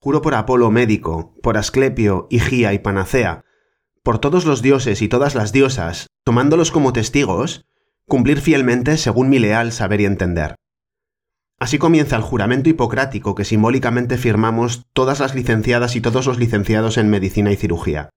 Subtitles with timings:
[0.00, 3.44] Juro por Apolo médico, por Asclepio, Higía y Panacea,
[4.04, 7.66] por todos los dioses y todas las diosas, tomándolos como testigos,
[8.06, 10.54] cumplir fielmente según mi leal saber y entender.
[11.58, 16.96] Así comienza el juramento hipocrático que simbólicamente firmamos todas las licenciadas y todos los licenciados
[16.96, 18.10] en medicina y cirugía.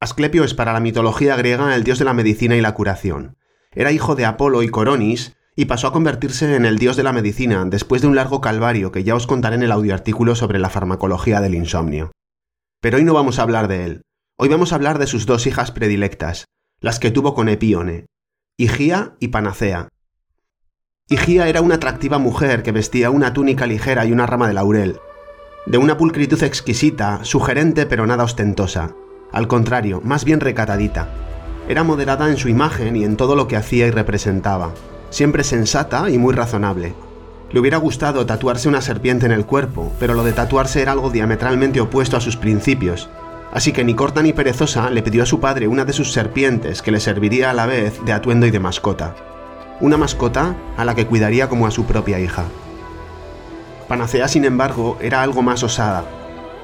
[0.00, 3.38] Asclepio es para la mitología griega el dios de la medicina y la curación.
[3.70, 7.12] Era hijo de Apolo y Coronis y pasó a convertirse en el dios de la
[7.12, 10.70] medicina después de un largo calvario que ya os contaré en el audioartículo sobre la
[10.70, 12.12] farmacología del insomnio.
[12.80, 14.02] Pero hoy no vamos a hablar de él.
[14.36, 16.46] Hoy vamos a hablar de sus dos hijas predilectas,
[16.80, 18.06] las que tuvo con Epíone,
[18.56, 19.88] Higía y Panacea.
[21.08, 24.98] Higía era una atractiva mujer que vestía una túnica ligera y una rama de laurel,
[25.66, 28.94] de una pulcritud exquisita, sugerente pero nada ostentosa.
[29.30, 31.08] Al contrario, más bien recatadita.
[31.68, 34.74] Era moderada en su imagen y en todo lo que hacía y representaba,
[35.14, 36.92] siempre sensata y muy razonable.
[37.52, 41.10] Le hubiera gustado tatuarse una serpiente en el cuerpo, pero lo de tatuarse era algo
[41.10, 43.08] diametralmente opuesto a sus principios,
[43.52, 46.82] así que ni corta ni perezosa le pidió a su padre una de sus serpientes
[46.82, 49.14] que le serviría a la vez de atuendo y de mascota.
[49.80, 52.42] Una mascota a la que cuidaría como a su propia hija.
[53.86, 56.04] Panacea, sin embargo, era algo más osada.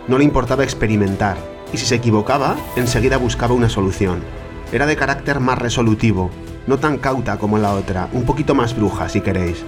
[0.08, 1.36] No le importaba experimentar,
[1.72, 4.24] y si se equivocaba, enseguida buscaba una solución.
[4.72, 6.30] Era de carácter más resolutivo,
[6.70, 9.64] no tan cauta como la otra, un poquito más bruja, si queréis.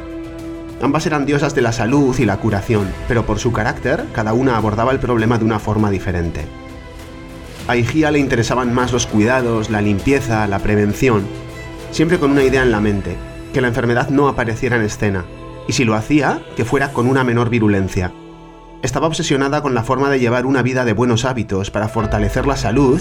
[0.81, 4.57] Ambas eran diosas de la salud y la curación, pero por su carácter, cada una
[4.57, 6.47] abordaba el problema de una forma diferente.
[7.67, 11.27] A Higía le interesaban más los cuidados, la limpieza, la prevención,
[11.91, 13.17] siempre con una idea en la mente,
[13.53, 15.25] que la enfermedad no apareciera en escena,
[15.67, 18.13] y si lo hacía, que fuera con una menor virulencia,
[18.83, 22.57] estaba obsesionada con la forma de llevar una vida de buenos hábitos para fortalecer la
[22.57, 23.01] salud,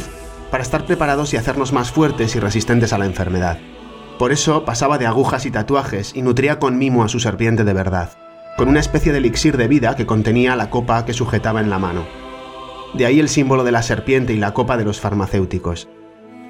[0.49, 3.59] para estar preparados y hacernos más fuertes y resistentes a la enfermedad.
[4.21, 7.73] Por eso pasaba de agujas y tatuajes y nutría con mimo a su serpiente de
[7.73, 8.11] verdad,
[8.55, 11.79] con una especie de elixir de vida que contenía la copa que sujetaba en la
[11.79, 12.05] mano.
[12.93, 15.87] De ahí el símbolo de la serpiente y la copa de los farmacéuticos.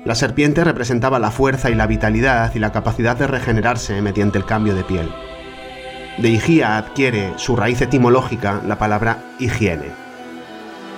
[0.04, 4.44] La serpiente representaba la fuerza y la vitalidad y la capacidad de regenerarse mediante el
[4.44, 5.10] cambio de piel.
[6.18, 9.86] De higía adquiere su raíz etimológica la palabra higiene.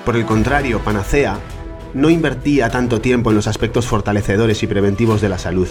[0.05, 1.37] Por el contrario, Panacea
[1.93, 5.67] no invertía tanto tiempo en los aspectos fortalecedores y preventivos de la salud.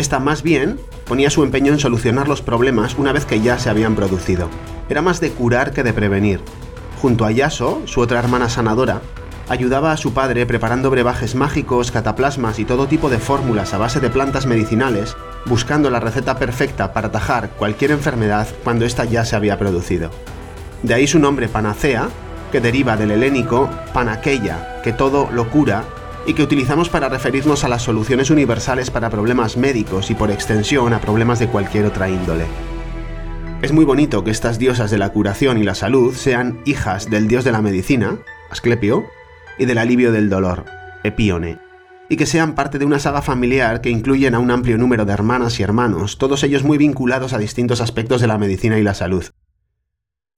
[0.00, 3.68] Esta más bien ponía su empeño en solucionar los problemas una vez que ya se
[3.68, 4.48] habían producido.
[4.88, 6.40] Era más de curar que de prevenir.
[7.02, 9.02] Junto a Yaso, su otra hermana sanadora,
[9.50, 14.00] ayudaba a su padre preparando brebajes mágicos, cataplasmas y todo tipo de fórmulas a base
[14.00, 19.36] de plantas medicinales, buscando la receta perfecta para atajar cualquier enfermedad cuando ésta ya se
[19.36, 20.10] había producido.
[20.82, 22.08] De ahí su nombre panacea,
[22.50, 25.84] que deriva del helénico panaqueia, que todo lo cura,
[26.26, 30.92] y que utilizamos para referirnos a las soluciones universales para problemas médicos y por extensión
[30.92, 32.46] a problemas de cualquier otra índole.
[33.62, 37.28] Es muy bonito que estas diosas de la curación y la salud sean hijas del
[37.28, 38.18] dios de la medicina,
[38.50, 39.04] Asclepio,
[39.58, 40.64] y del alivio del dolor,
[41.04, 41.58] Epíone,
[42.08, 45.12] y que sean parte de una saga familiar que incluyen a un amplio número de
[45.12, 48.94] hermanas y hermanos, todos ellos muy vinculados a distintos aspectos de la medicina y la
[48.94, 49.26] salud.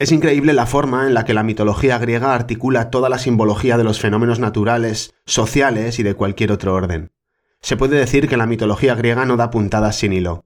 [0.03, 3.85] Es increíble la forma en la que la mitología griega articula toda la simbología de
[3.85, 7.13] los fenómenos naturales, sociales y de cualquier otro orden.
[7.61, 10.45] Se puede decir que la mitología griega no da puntadas sin hilo.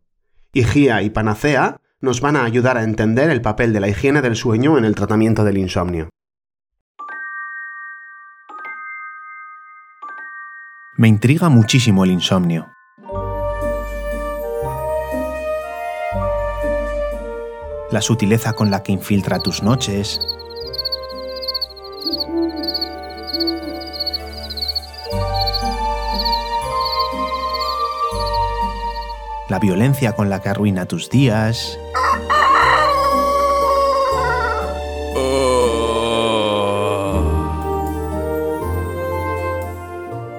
[0.52, 4.36] Higía y Panacea nos van a ayudar a entender el papel de la higiene del
[4.36, 6.10] sueño en el tratamiento del insomnio.
[10.98, 12.75] Me intriga muchísimo el insomnio.
[17.90, 20.20] La sutileza con la que infiltra tus noches.
[29.48, 31.78] La violencia con la que arruina tus días.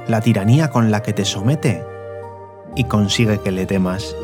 [0.08, 1.84] la tiranía con la que te somete
[2.76, 4.16] y consigue que le temas.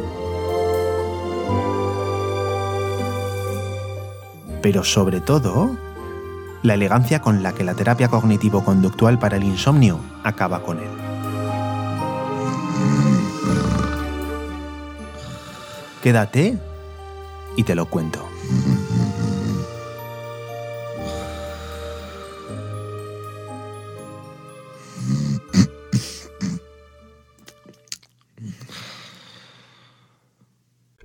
[4.63, 5.75] Pero sobre todo,
[6.61, 10.89] la elegancia con la que la terapia cognitivo-conductual para el insomnio acaba con él.
[16.01, 16.57] Quédate
[17.57, 18.25] y te lo cuento.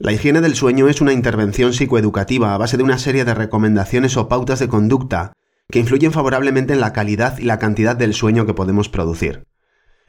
[0.08, 4.16] La higiene del sueño es una intervención psicoeducativa a base de una serie de recomendaciones
[4.16, 5.34] o pautas de conducta
[5.70, 9.44] que influyen favorablemente en la calidad y la cantidad del sueño que podemos producir.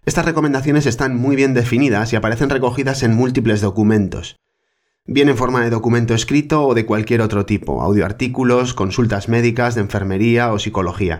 [0.05, 4.37] Estas recomendaciones están muy bien definidas y aparecen recogidas en múltiples documentos.
[5.05, 9.81] bien en forma de documento escrito o de cualquier otro tipo, audioartículos, consultas médicas, de
[9.81, 11.19] enfermería o psicología.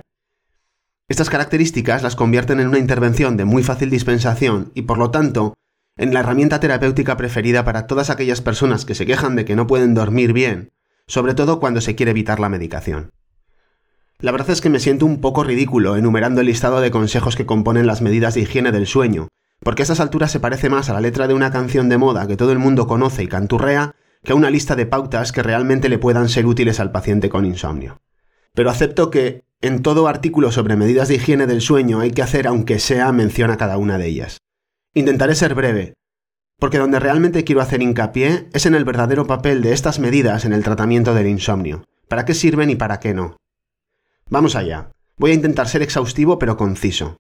[1.10, 5.56] Estas características las convierten en una intervención de muy fácil dispensación y por lo tanto
[6.00, 9.68] en la herramienta terapéutica preferida para todas aquellas personas que se quejan de que no
[9.68, 10.72] pueden dormir bien,
[11.08, 13.12] sobre todo cuando se quiere evitar la medicación.
[14.20, 17.46] La verdad es que me siento un poco ridículo enumerando el listado de consejos que
[17.46, 19.28] componen las medidas de higiene del sueño,
[19.60, 22.28] porque a estas alturas se parece más a la letra de una canción de moda
[22.28, 23.94] que todo el mundo conoce y canturrea
[24.24, 27.44] que a una lista de pautas que realmente le puedan ser útiles al paciente con
[27.44, 28.00] insomnio.
[28.54, 32.48] Pero acepto que en todo artículo sobre medidas de higiene del sueño hay que hacer
[32.48, 34.40] aunque sea mención a cada una de ellas.
[34.96, 35.94] Intentaré ser breve,
[36.58, 40.54] porque donde realmente quiero hacer hincapié es en el verdadero papel de estas medidas en
[40.54, 43.38] el tratamiento del insomnio, para qué sirven y para qué no.
[44.30, 44.92] Vamos allá.
[45.18, 47.18] Voy a intentar ser exhaustivo pero conciso.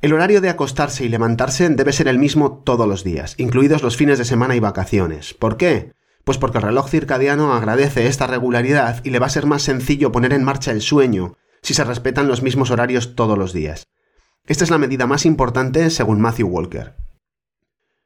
[0.00, 3.96] El horario de acostarse y levantarse debe ser el mismo todos los días, incluidos los
[3.98, 5.34] fines de semana y vacaciones.
[5.34, 5.92] ¿Por qué?
[6.24, 10.10] Pues porque el reloj circadiano agradece esta regularidad y le va a ser más sencillo
[10.10, 13.88] poner en marcha el sueño si se respetan los mismos horarios todos los días.
[14.46, 16.94] Esta es la medida más importante según Matthew Walker.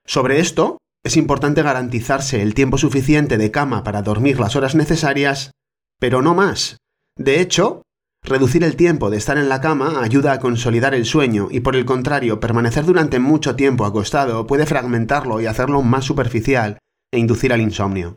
[0.07, 5.51] Sobre esto, es importante garantizarse el tiempo suficiente de cama para dormir las horas necesarias,
[5.99, 6.79] pero no más,
[7.17, 7.83] de hecho,
[8.23, 11.77] reducir el tiempo de estar en la cama ayuda a consolidar el sueño y por
[11.77, 16.79] el contrario, permanecer durante mucho tiempo acostado puede fragmentarlo y hacerlo más superficial
[17.13, 18.17] e inducir al insomnio.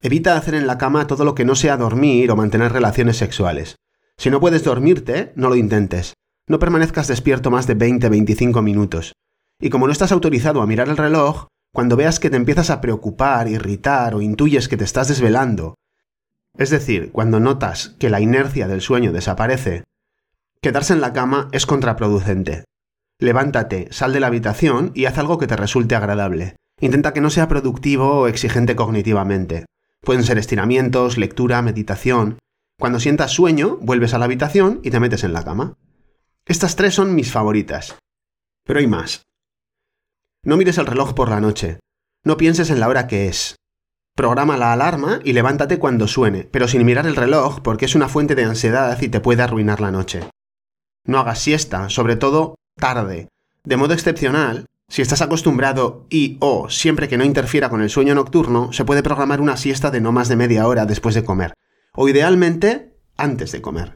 [0.00, 3.74] Evita hacer en la cama todo lo que no sea dormir o mantener relaciones sexuales.
[4.16, 6.14] Si no puedes dormirte, no lo intentes.
[6.48, 9.12] No permanezcas despierto más de 20-25 minutos.
[9.60, 12.80] Y como no estás autorizado a mirar el reloj, cuando veas que te empiezas a
[12.80, 15.76] preocupar, irritar o intuyes que te estás desvelando,
[16.56, 19.84] es decir, cuando notas que la inercia del sueño desaparece,
[20.60, 22.64] quedarse en la cama es contraproducente.
[23.18, 26.56] Levántate, sal de la habitación y haz algo que te resulte agradable.
[26.80, 29.64] Intenta que no sea productivo o exigente cognitivamente.
[30.02, 32.38] Pueden ser estiramientos, lectura, meditación.
[32.78, 35.78] Cuando sientas sueño, vuelves a la habitación y te metes en la cama.
[36.46, 37.96] Estas tres son mis favoritas.
[38.64, 39.22] Pero hay más.
[40.44, 41.78] No mires el reloj por la noche.
[42.24, 43.56] No pienses en la hora que es.
[44.16, 48.08] Programa la alarma y levántate cuando suene, pero sin mirar el reloj porque es una
[48.08, 50.28] fuente de ansiedad y te puede arruinar la noche.
[51.06, 53.28] No hagas siesta, sobre todo tarde.
[53.64, 58.14] De modo excepcional, si estás acostumbrado y o siempre que no interfiera con el sueño
[58.14, 61.54] nocturno, se puede programar una siesta de no más de media hora después de comer,
[61.94, 63.94] o idealmente antes de comer.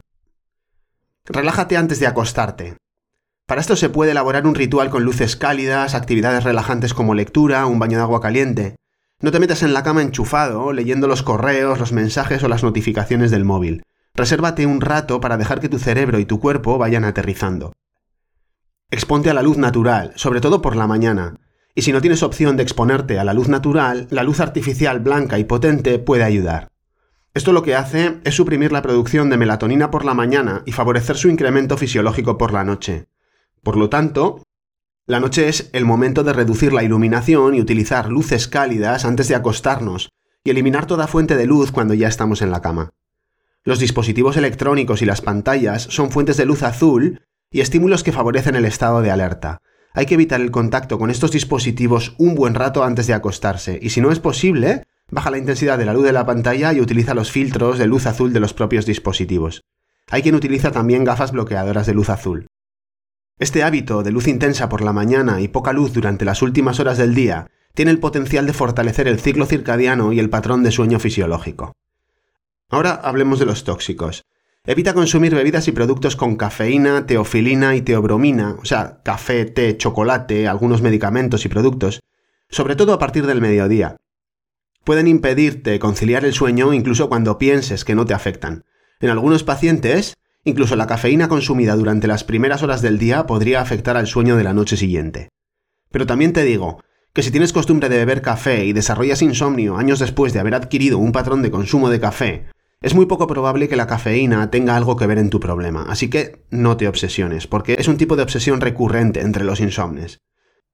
[1.29, 2.77] Relájate antes de acostarte.
[3.45, 7.79] Para esto se puede elaborar un ritual con luces cálidas, actividades relajantes como lectura, un
[7.79, 8.75] baño de agua caliente.
[9.19, 13.29] No te metas en la cama enchufado, leyendo los correos, los mensajes o las notificaciones
[13.29, 13.83] del móvil.
[14.13, 17.73] Resérvate un rato para dejar que tu cerebro y tu cuerpo vayan aterrizando.
[18.89, 21.35] Exponte a la luz natural, sobre todo por la mañana.
[21.75, 25.37] Y si no tienes opción de exponerte a la luz natural, la luz artificial blanca
[25.39, 26.69] y potente puede ayudar.
[27.37, 31.17] Esto lo que hace es suprimir la producción de melatonina por la mañana y favorecer
[31.17, 33.09] su incremento fisiológico por la noche.
[33.61, 34.41] Por lo tanto,
[35.05, 39.35] la noche es el momento de reducir la iluminación y utilizar luces cálidas antes de
[39.35, 40.09] acostarnos
[40.43, 42.89] y eliminar toda fuente de luz cuando ya estamos en la cama.
[43.63, 48.55] Los dispositivos electrónicos y las pantallas son fuentes de luz azul y estímulos que favorecen
[48.55, 49.61] el estado de alerta.
[49.93, 53.91] Hay que evitar el contacto con estos dispositivos un buen rato antes de acostarse y
[53.91, 57.13] si no es posible, baja la intensidad de la luz de la pantalla y utiliza
[57.13, 59.63] los filtros de luz azul de los propios dispositivos.
[60.09, 62.47] Hay quien utiliza también gafas bloqueadoras de luz azul.
[63.39, 66.97] Este hábito de luz intensa por la mañana y poca luz durante las últimas horas
[66.97, 70.99] del día tiene el potencial de fortalecer el ciclo circadiano y el patrón de sueño
[70.99, 71.73] fisiológico.
[72.69, 74.23] Ahora hablemos de los tóxicos.
[74.65, 80.47] Evita consumir bebidas y productos con cafeína, teofilina y teobromina, o sea, café, té, chocolate,
[80.47, 82.01] algunos medicamentos y productos,
[82.49, 83.95] sobre todo a partir del mediodía.
[84.87, 88.63] Pueden impedirte conciliar el sueño incluso cuando pienses que no te afectan.
[89.01, 90.15] En algunos pacientes,
[90.47, 94.45] Incluso la cafeína consumida durante las primeras horas del día podría afectar al sueño de
[94.45, 95.27] la noche siguiente.
[95.91, 99.99] Pero también te digo que si tienes costumbre de beber café y desarrollas insomnio años
[99.99, 102.45] después de haber adquirido un patrón de consumo de café,
[102.81, 106.09] es muy poco probable que la cafeína tenga algo que ver en tu problema, así
[106.09, 110.19] que no te obsesiones, porque es un tipo de obsesión recurrente entre los insomnes.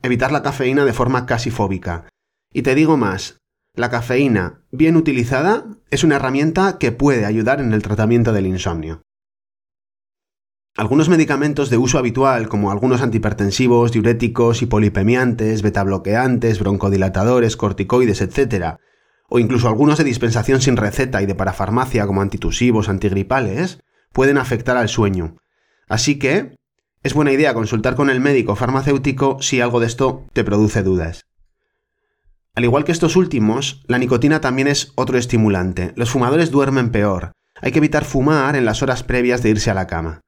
[0.03, 2.08] Evitar la cafeína de forma casi fóbica.
[2.53, 3.41] Y te digo más,
[3.75, 9.01] la cafeína, bien utilizada, es una herramienta que puede ayudar en el tratamiento del insomnio.
[10.75, 18.77] Algunos medicamentos de uso habitual, como algunos antihipertensivos, diuréticos, hipolipemiantes, betabloqueantes, broncodilatadores, corticoides, etc.,
[19.30, 23.80] o incluso algunos de dispensación sin receta y de parafarmacia, como antitusivos, antigripales,
[24.12, 25.38] pueden afectar al sueño.
[25.88, 26.56] Así que
[27.01, 31.25] es buena idea consultar con el médico farmacéutico si algo de esto te produce dudas.
[32.56, 35.92] Al igual que estos últimos, la nicotina también es otro estimulante.
[35.96, 37.32] Los fumadores duermen peor.
[37.60, 40.22] Hay que evitar fumar en las horas previas de irse a la cama.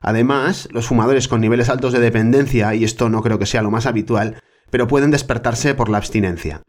[0.00, 3.70] Además, los fumadores con niveles altos de dependencia, y esto no creo que sea lo
[3.70, 6.62] más habitual, pero pueden despertarse por la abstinencia.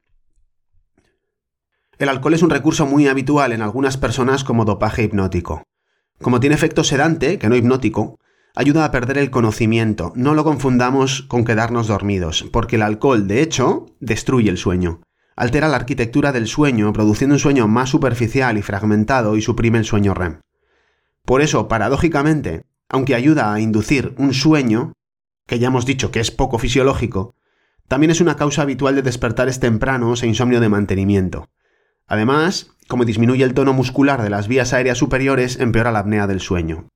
[1.98, 5.64] El alcohol es un recurso muy habitual en algunas personas como dopaje hipnótico.
[6.22, 8.20] Como tiene efecto sedante, que no hipnótico,
[8.56, 10.12] ayuda a perder el conocimiento.
[10.16, 15.02] No lo confundamos con quedarnos dormidos, porque el alcohol, de hecho, destruye el sueño.
[15.36, 19.86] Altera la arquitectura del sueño, produciendo un sueño más superficial y fragmentado y suprime el
[19.86, 20.42] sueño REM.
[21.26, 24.94] Por eso, paradójicamente, aunque ayuda a inducir un sueño,
[25.48, 27.36] que ya hemos dicho que es poco fisiológico,
[27.88, 31.48] también es una causa habitual de despertares tempranos e insomnio de mantenimiento.
[32.08, 36.40] Además, como disminuye el tono muscular de las vías aéreas superiores, empeora la apnea del
[36.40, 36.90] sueño.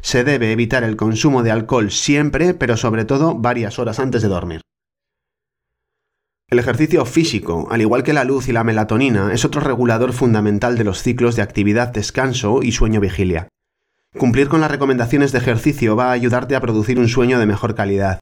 [0.00, 4.28] Se debe evitar el consumo de alcohol siempre, pero sobre todo varias horas antes de
[4.28, 4.60] dormir.
[6.50, 10.78] El ejercicio físico, al igual que la luz y la melatonina, es otro regulador fundamental
[10.78, 13.48] de los ciclos de actividad, descanso y sueño-vigilia.
[14.16, 17.74] Cumplir con las recomendaciones de ejercicio va a ayudarte a producir un sueño de mejor
[17.74, 18.20] calidad,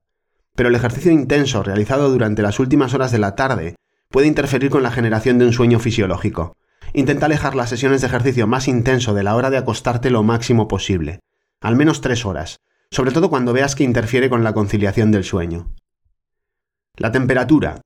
[0.56, 3.76] pero el ejercicio intenso realizado durante las últimas horas de la tarde
[4.10, 6.56] puede interferir con la generación de un sueño fisiológico.
[6.94, 10.66] Intenta alejar las sesiones de ejercicio más intenso de la hora de acostarte lo máximo
[10.66, 11.20] posible
[11.66, 12.60] al menos tres horas,
[12.92, 15.74] sobre todo cuando veas que interfiere con la conciliación del sueño.
[16.94, 17.80] La temperatura.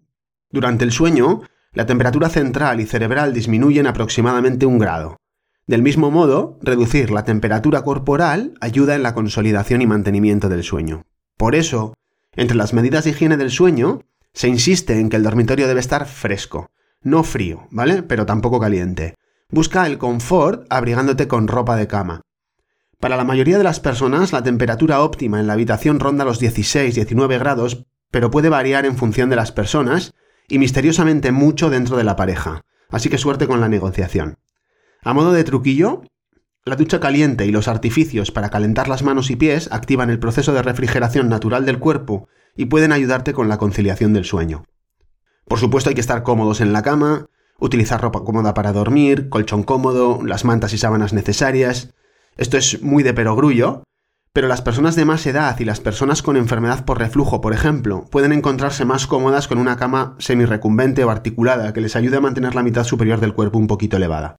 [0.50, 1.40] Durante el sueño,
[1.72, 5.16] la temperatura central y cerebral disminuyen aproximadamente un grado.
[5.66, 11.06] Del mismo modo, reducir la temperatura corporal ayuda en la consolidación y mantenimiento del sueño.
[11.38, 11.94] Por eso,
[12.36, 14.02] entre las medidas de higiene del sueño,
[14.34, 16.70] se insiste en que el dormitorio debe estar fresco,
[17.02, 18.02] no frío, ¿vale?
[18.02, 19.14] Pero tampoco caliente.
[19.48, 22.20] Busca el confort abrigándote con ropa de cama.
[23.00, 27.38] Para la mayoría de las personas, la temperatura óptima en la habitación ronda los 16-19
[27.38, 30.12] grados, pero puede variar en función de las personas
[30.48, 32.62] y misteriosamente mucho dentro de la pareja.
[32.90, 34.36] Así que suerte con la negociación.
[35.02, 36.02] A modo de truquillo,
[36.66, 40.52] la ducha caliente y los artificios para calentar las manos y pies activan el proceso
[40.52, 44.64] de refrigeración natural del cuerpo y pueden ayudarte con la conciliación del sueño.
[45.46, 47.28] Por supuesto hay que estar cómodos en la cama,
[47.58, 51.94] utilizar ropa cómoda para dormir, colchón cómodo, las mantas y sábanas necesarias,
[52.36, 53.82] esto es muy de perogrullo,
[54.32, 58.04] pero las personas de más edad y las personas con enfermedad por reflujo, por ejemplo,
[58.10, 62.54] pueden encontrarse más cómodas con una cama semirecumbente o articulada que les ayude a mantener
[62.54, 64.36] la mitad superior del cuerpo un poquito elevada.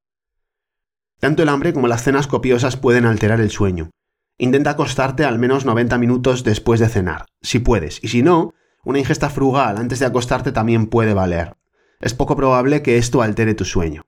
[1.19, 3.91] Tanto el hambre como las cenas copiosas pueden alterar el sueño.
[4.37, 8.99] Intenta acostarte al menos 90 minutos después de cenar, si puedes, y si no, una
[8.99, 11.57] ingesta frugal antes de acostarte también puede valer.
[11.99, 14.03] Es poco probable que esto altere tu sueño.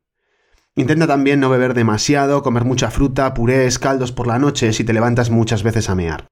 [0.75, 4.94] Intenta también no beber demasiado, comer mucha fruta, purés, caldos por la noche si te
[4.94, 6.27] levantas muchas veces a mear.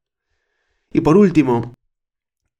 [0.92, 1.74] Y por último,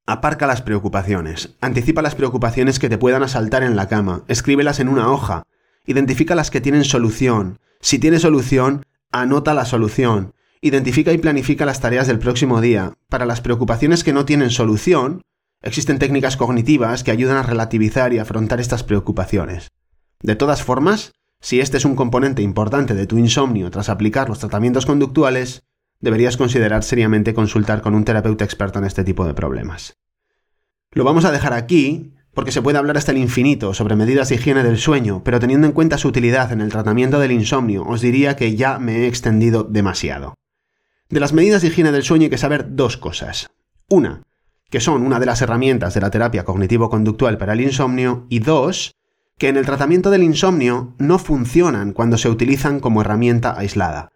[0.06, 1.56] aparca las preocupaciones.
[1.60, 4.24] Anticipa las preocupaciones que te puedan asaltar en la cama.
[4.28, 5.44] Escríbelas en una hoja.
[5.86, 7.58] Identifica las que tienen solución.
[7.80, 10.34] Si tiene solución, anota la solución.
[10.62, 12.94] Identifica y planifica las tareas del próximo día.
[13.10, 15.24] Para las preocupaciones que no tienen solución,
[15.64, 19.70] existen técnicas cognitivas que ayudan a relativizar y afrontar estas preocupaciones.
[20.22, 24.40] De todas formas, si este es un componente importante de tu insomnio tras aplicar los
[24.40, 25.64] tratamientos conductuales,
[26.00, 29.98] deberías considerar seriamente consultar con un terapeuta experto en este tipo de problemas.
[30.92, 34.36] Lo vamos a dejar aquí porque se puede hablar hasta el infinito sobre medidas de
[34.36, 38.02] higiene del sueño, pero teniendo en cuenta su utilidad en el tratamiento del insomnio, os
[38.02, 40.36] diría que ya me he extendido demasiado.
[41.10, 43.50] De las medidas de higiene del sueño hay que saber dos cosas.
[43.90, 44.22] Una,
[44.70, 48.94] que son una de las herramientas de la terapia cognitivo-conductual para el insomnio, y dos,
[49.42, 54.12] que en el tratamiento del insomnio no funcionan cuando se utilizan como herramienta aislada.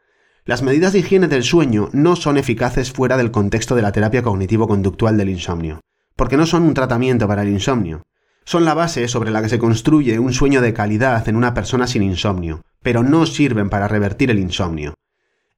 [0.45, 4.21] Las medidas de higiene del sueño no son eficaces fuera del contexto de la terapia
[4.21, 5.81] cognitivo-conductual del insomnio,
[6.15, 8.03] porque no son un tratamiento para el insomnio.
[8.43, 11.87] Son la base sobre la que se construye un sueño de calidad en una persona
[11.87, 14.93] sin insomnio, pero no sirven para revertir el insomnio.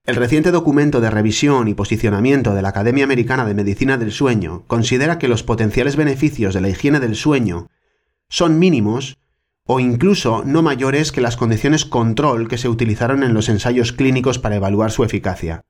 [0.06, 4.64] El reciente documento de revisión y posicionamiento de la Academia Americana de Medicina del Sueño
[4.68, 7.68] considera que los potenciales beneficios de la higiene del sueño
[8.30, 9.18] son mínimos
[9.68, 14.40] o incluso no mayores que las condiciones control que se utilizaron en los ensayos clínicos
[14.40, 15.66] para evaluar su eficacia.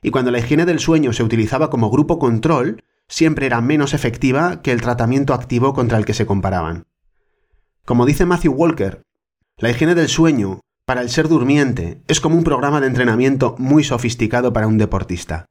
[0.00, 4.62] Y cuando la higiene del sueño se utilizaba como grupo control, siempre era menos efectiva
[4.62, 6.86] que el tratamiento activo contra el que se comparaban.
[7.84, 9.02] Como dice Matthew Walker,
[9.58, 13.82] la higiene del sueño, para el ser durmiente, es como un programa de entrenamiento muy
[13.82, 15.46] sofisticado para un deportista.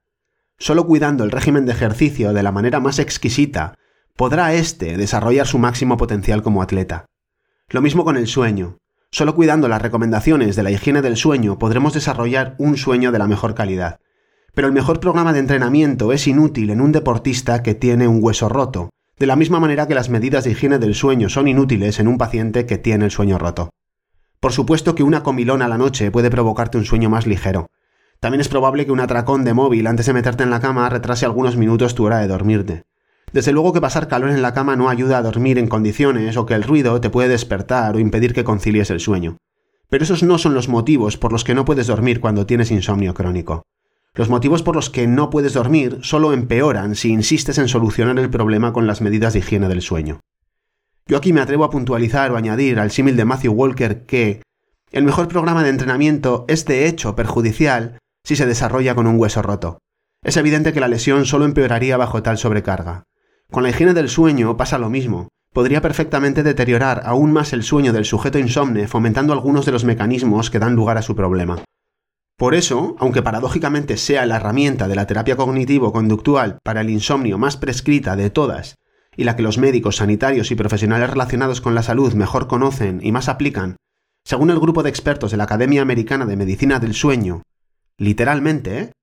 [0.58, 3.76] Solo cuidando el régimen de ejercicio de la manera más exquisita,
[4.16, 7.06] podrá éste desarrollar su máximo potencial como atleta.
[7.72, 8.80] Lo mismo con el sueño.
[9.12, 13.28] Solo cuidando las recomendaciones de la higiene del sueño podremos desarrollar un sueño de la
[13.28, 14.02] mejor calidad.
[14.54, 18.50] Pero el mejor programa de entrenamiento es inútil en un deportista que tiene un hueso
[18.50, 22.10] roto, de la misma manera que las medidas de higiene del sueño son inútiles en
[22.10, 23.70] un paciente que tiene el sueño roto.
[24.42, 27.68] Por supuesto que una comilona a la noche puede provocarte un sueño más ligero.
[28.20, 31.26] También es probable que un atracón de móvil antes de meterte en la cama retrase
[31.26, 32.84] algunos minutos tu hora de dormirte.
[33.34, 36.46] Desde luego que pasar calor en la cama no ayuda a dormir en condiciones o
[36.46, 39.38] que el ruido te puede despertar o impedir que concilies el sueño.
[39.90, 43.14] Pero esos no son los motivos por los que no puedes dormir cuando tienes insomnio
[43.14, 43.64] crónico.
[44.14, 48.30] Los motivos por los que no puedes dormir solo empeoran si insistes en solucionar el
[48.30, 50.20] problema con las medidas de higiene del sueño.
[51.08, 54.42] Yo aquí me atrevo a puntualizar o añadir al símil de Matthew Walker que
[54.92, 59.42] el mejor programa de entrenamiento es de hecho perjudicial si se desarrolla con un hueso
[59.42, 59.78] roto.
[60.24, 63.06] Es evidente que la lesión solo empeoraría bajo tal sobrecarga.
[63.52, 65.28] Con la higiene del sueño pasa lo mismo.
[65.54, 70.50] Podría perfectamente deteriorar aún más el sueño del sujeto insomne, fomentando algunos de los mecanismos
[70.50, 71.62] que dan lugar a su problema.
[72.38, 77.58] Por eso, aunque paradójicamente sea la herramienta de la terapia cognitivo-conductual para el insomnio más
[77.58, 78.78] prescrita de todas,
[79.18, 83.12] y la que los médicos, sanitarios y profesionales relacionados con la salud mejor conocen y
[83.12, 83.76] más aplican,
[84.24, 87.44] según el grupo de expertos de la Academia Americana de Medicina del Sueño,
[87.98, 88.94] literalmente.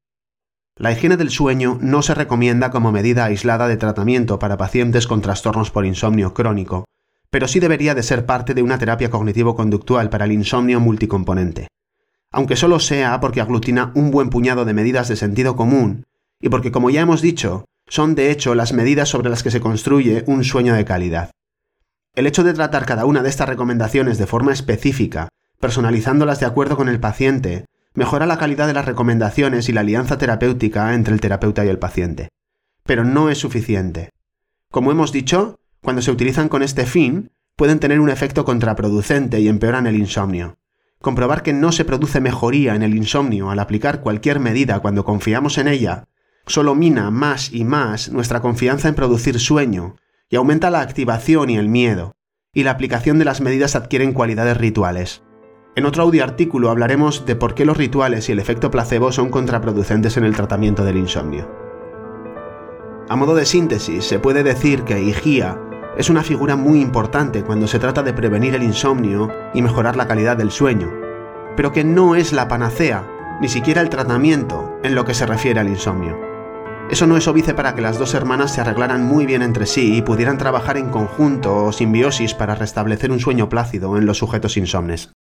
[0.78, 5.20] La higiene del sueño no se recomienda como medida aislada de tratamiento para pacientes con
[5.20, 6.84] trastornos por insomnio crónico,
[7.30, 11.68] pero sí debería de ser parte de una terapia cognitivo-conductual para el insomnio multicomponente
[12.30, 16.06] aunque solo sea porque aglutina un buen puñado de medidas de sentido común,
[16.40, 19.60] y porque, como ya hemos dicho, son de hecho las medidas sobre las que se
[19.60, 21.30] construye un sueño de calidad.
[22.14, 26.76] El hecho de tratar cada una de estas recomendaciones de forma específica, personalizándolas de acuerdo
[26.76, 27.64] con el paciente,
[27.94, 31.78] mejora la calidad de las recomendaciones y la alianza terapéutica entre el terapeuta y el
[31.78, 32.28] paciente.
[32.84, 34.10] Pero no es suficiente.
[34.70, 39.48] Como hemos dicho, cuando se utilizan con este fin, pueden tener un efecto contraproducente y
[39.48, 40.58] empeoran el insomnio.
[41.00, 45.58] Comprobar que no se produce mejoría en el insomnio al aplicar cualquier medida cuando confiamos
[45.58, 46.08] en ella,
[46.46, 49.96] solo mina más y más nuestra confianza en producir sueño
[50.28, 52.16] y aumenta la activación y el miedo,
[52.52, 55.22] y la aplicación de las medidas adquieren cualidades rituales.
[55.78, 59.30] En otro audio artículo hablaremos de por qué los rituales y el efecto placebo son
[59.30, 61.48] contraproducentes en el tratamiento del insomnio.
[63.08, 65.56] A modo de síntesis, se puede decir que IGIA
[65.96, 70.08] es una figura muy importante cuando se trata de prevenir el insomnio y mejorar la
[70.08, 70.90] calidad del sueño,
[71.54, 75.60] pero que no es la panacea, ni siquiera el tratamiento en lo que se refiere
[75.60, 76.18] al insomnio.
[76.90, 79.96] Eso no es óbice para que las dos hermanas se arreglaran muy bien entre sí
[79.96, 84.56] y pudieran trabajar en conjunto o simbiosis para restablecer un sueño plácido en los sujetos
[84.56, 85.12] insomnes.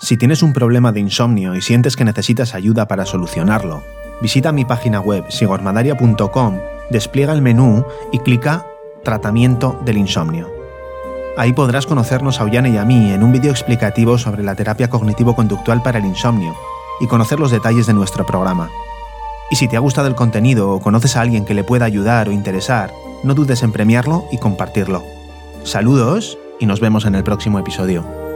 [0.00, 3.82] Si tienes un problema de insomnio y sientes que necesitas ayuda para solucionarlo,
[4.22, 6.58] visita mi página web sigormadaria.com
[6.90, 8.64] despliega el menú y clica
[9.02, 10.48] Tratamiento del insomnio.
[11.36, 14.88] Ahí podrás conocernos a Ollane y a mí en un vídeo explicativo sobre la terapia
[14.88, 16.54] cognitivo-conductual para el insomnio
[17.00, 18.70] y conocer los detalles de nuestro programa.
[19.50, 22.28] Y si te ha gustado el contenido o conoces a alguien que le pueda ayudar
[22.28, 22.92] o interesar,
[23.24, 25.02] no dudes en premiarlo y compartirlo.
[25.64, 28.27] Saludos y nos vemos en el próximo episodio.